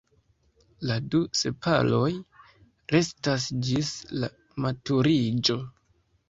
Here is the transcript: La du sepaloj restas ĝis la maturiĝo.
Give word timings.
La 0.91 0.95
du 1.15 1.19
sepaloj 1.41 2.07
restas 2.95 3.45
ĝis 3.69 3.93
la 4.23 4.31
maturiĝo. 4.67 5.61